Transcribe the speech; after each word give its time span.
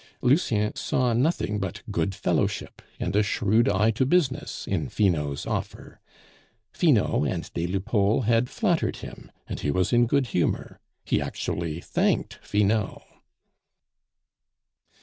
Lucien 0.23 0.75
saw 0.75 1.13
nothing 1.13 1.59
but 1.59 1.83
good 1.91 2.15
fellowship 2.15 2.81
and 2.99 3.15
a 3.15 3.21
shrewd 3.21 3.69
eye 3.69 3.91
to 3.91 4.03
business 4.03 4.65
in 4.67 4.89
Finot's 4.89 5.45
offer; 5.45 5.99
Finot 6.71 7.27
and 7.31 7.53
des 7.53 7.67
Lupeaulx 7.67 8.23
had 8.25 8.49
flattered 8.49 8.95
him, 8.97 9.31
and 9.47 9.59
he 9.59 9.69
was 9.69 9.93
in 9.93 10.05
a 10.05 10.07
good 10.07 10.25
humor. 10.29 10.79
He 11.05 11.21
actually 11.21 11.81
thanked 11.81 12.39
Finot! 12.41 13.03